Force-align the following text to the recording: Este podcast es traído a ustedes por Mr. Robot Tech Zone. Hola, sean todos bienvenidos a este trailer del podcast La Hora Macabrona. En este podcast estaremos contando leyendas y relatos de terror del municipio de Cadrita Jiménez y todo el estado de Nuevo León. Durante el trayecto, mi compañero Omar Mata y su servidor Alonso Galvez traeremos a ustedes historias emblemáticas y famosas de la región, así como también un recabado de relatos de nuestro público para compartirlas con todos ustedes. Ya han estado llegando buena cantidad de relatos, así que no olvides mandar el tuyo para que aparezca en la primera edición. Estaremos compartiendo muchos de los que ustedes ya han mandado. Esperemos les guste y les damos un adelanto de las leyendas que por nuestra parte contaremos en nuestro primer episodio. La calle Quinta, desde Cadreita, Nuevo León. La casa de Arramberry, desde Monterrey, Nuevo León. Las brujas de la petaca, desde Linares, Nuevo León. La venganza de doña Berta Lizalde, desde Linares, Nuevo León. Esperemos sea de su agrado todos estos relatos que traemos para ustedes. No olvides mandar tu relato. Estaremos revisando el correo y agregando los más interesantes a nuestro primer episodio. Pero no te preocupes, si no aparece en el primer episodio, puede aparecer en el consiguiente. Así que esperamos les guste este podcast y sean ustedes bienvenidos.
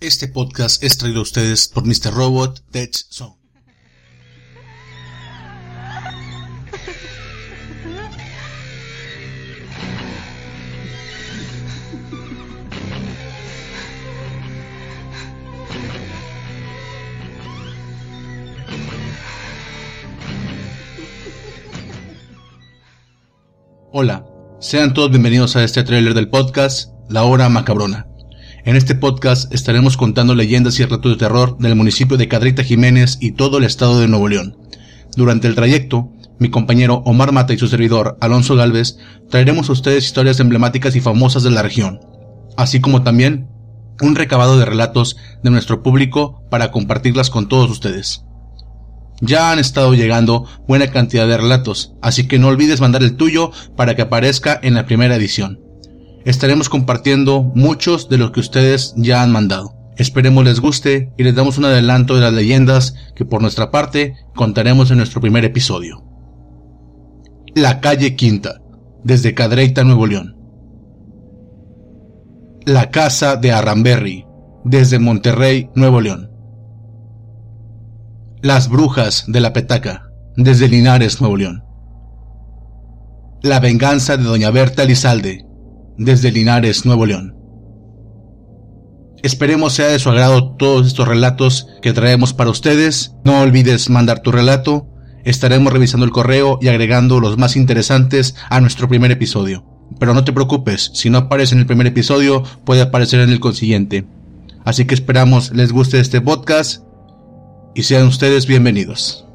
Este 0.00 0.28
podcast 0.28 0.82
es 0.82 0.96
traído 0.96 1.18
a 1.18 1.22
ustedes 1.24 1.68
por 1.68 1.84
Mr. 1.84 2.14
Robot 2.14 2.64
Tech 2.70 2.94
Zone. 2.94 3.36
Hola, 23.92 24.24
sean 24.60 24.94
todos 24.94 25.10
bienvenidos 25.10 25.56
a 25.56 25.64
este 25.64 25.82
trailer 25.82 26.14
del 26.14 26.30
podcast 26.30 26.90
La 27.10 27.24
Hora 27.24 27.50
Macabrona. 27.50 28.09
En 28.62 28.76
este 28.76 28.94
podcast 28.94 29.52
estaremos 29.54 29.96
contando 29.96 30.34
leyendas 30.34 30.78
y 30.78 30.84
relatos 30.84 31.12
de 31.12 31.18
terror 31.18 31.56
del 31.58 31.76
municipio 31.76 32.18
de 32.18 32.28
Cadrita 32.28 32.62
Jiménez 32.62 33.16
y 33.18 33.32
todo 33.32 33.56
el 33.56 33.64
estado 33.64 34.00
de 34.00 34.06
Nuevo 34.06 34.28
León. 34.28 34.58
Durante 35.16 35.48
el 35.48 35.54
trayecto, 35.54 36.12
mi 36.38 36.50
compañero 36.50 37.02
Omar 37.06 37.32
Mata 37.32 37.54
y 37.54 37.58
su 37.58 37.68
servidor 37.68 38.18
Alonso 38.20 38.56
Galvez 38.56 38.98
traeremos 39.30 39.70
a 39.70 39.72
ustedes 39.72 40.04
historias 40.04 40.40
emblemáticas 40.40 40.94
y 40.94 41.00
famosas 41.00 41.42
de 41.42 41.50
la 41.50 41.62
región, 41.62 42.00
así 42.58 42.80
como 42.80 43.02
también 43.02 43.48
un 44.02 44.14
recabado 44.14 44.58
de 44.58 44.66
relatos 44.66 45.16
de 45.42 45.50
nuestro 45.50 45.82
público 45.82 46.42
para 46.50 46.70
compartirlas 46.70 47.30
con 47.30 47.48
todos 47.48 47.70
ustedes. 47.70 48.24
Ya 49.22 49.52
han 49.52 49.58
estado 49.58 49.94
llegando 49.94 50.46
buena 50.68 50.90
cantidad 50.90 51.26
de 51.26 51.38
relatos, 51.38 51.94
así 52.02 52.28
que 52.28 52.38
no 52.38 52.48
olvides 52.48 52.82
mandar 52.82 53.02
el 53.02 53.16
tuyo 53.16 53.52
para 53.74 53.96
que 53.96 54.02
aparezca 54.02 54.58
en 54.62 54.74
la 54.74 54.84
primera 54.84 55.16
edición. 55.16 55.69
Estaremos 56.24 56.68
compartiendo 56.68 57.42
muchos 57.42 58.08
de 58.08 58.18
los 58.18 58.30
que 58.30 58.40
ustedes 58.40 58.94
ya 58.96 59.22
han 59.22 59.32
mandado. 59.32 59.74
Esperemos 59.96 60.44
les 60.44 60.60
guste 60.60 61.12
y 61.16 61.24
les 61.24 61.34
damos 61.34 61.58
un 61.58 61.64
adelanto 61.64 62.14
de 62.14 62.20
las 62.20 62.32
leyendas 62.32 62.94
que 63.14 63.24
por 63.24 63.42
nuestra 63.42 63.70
parte 63.70 64.16
contaremos 64.34 64.90
en 64.90 64.98
nuestro 64.98 65.20
primer 65.20 65.44
episodio. 65.44 66.04
La 67.54 67.80
calle 67.80 68.16
Quinta, 68.16 68.60
desde 69.02 69.34
Cadreita, 69.34 69.82
Nuevo 69.82 70.06
León. 70.06 70.36
La 72.64 72.90
casa 72.90 73.36
de 73.36 73.52
Arramberry, 73.52 74.26
desde 74.64 74.98
Monterrey, 74.98 75.70
Nuevo 75.74 76.00
León. 76.00 76.30
Las 78.42 78.68
brujas 78.68 79.24
de 79.26 79.40
la 79.40 79.52
petaca, 79.52 80.10
desde 80.36 80.68
Linares, 80.68 81.20
Nuevo 81.20 81.36
León. 81.36 81.64
La 83.42 83.58
venganza 83.58 84.16
de 84.16 84.24
doña 84.24 84.50
Berta 84.50 84.84
Lizalde, 84.84 85.46
desde 86.00 86.32
Linares, 86.32 86.86
Nuevo 86.86 87.04
León. 87.04 87.36
Esperemos 89.22 89.74
sea 89.74 89.88
de 89.88 89.98
su 89.98 90.08
agrado 90.08 90.56
todos 90.56 90.86
estos 90.86 91.06
relatos 91.06 91.66
que 91.82 91.92
traemos 91.92 92.32
para 92.32 92.48
ustedes. 92.48 93.12
No 93.22 93.40
olvides 93.42 93.90
mandar 93.90 94.20
tu 94.20 94.32
relato. 94.32 94.88
Estaremos 95.24 95.70
revisando 95.70 96.06
el 96.06 96.12
correo 96.12 96.58
y 96.62 96.68
agregando 96.68 97.20
los 97.20 97.36
más 97.36 97.54
interesantes 97.54 98.34
a 98.48 98.62
nuestro 98.62 98.88
primer 98.88 99.10
episodio. 99.10 99.66
Pero 99.98 100.14
no 100.14 100.24
te 100.24 100.32
preocupes, 100.32 100.90
si 100.94 101.10
no 101.10 101.18
aparece 101.18 101.54
en 101.54 101.60
el 101.60 101.66
primer 101.66 101.86
episodio, 101.86 102.44
puede 102.64 102.80
aparecer 102.80 103.20
en 103.20 103.28
el 103.28 103.40
consiguiente. 103.40 104.06
Así 104.64 104.86
que 104.86 104.94
esperamos 104.94 105.52
les 105.52 105.70
guste 105.70 106.00
este 106.00 106.22
podcast 106.22 106.82
y 107.74 107.82
sean 107.82 108.06
ustedes 108.06 108.46
bienvenidos. 108.46 109.26